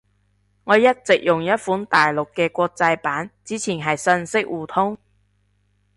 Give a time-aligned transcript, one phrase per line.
[0.63, 3.29] 我一直用一款大陸嘅國際版。
[3.45, 4.97] 之前係信息互通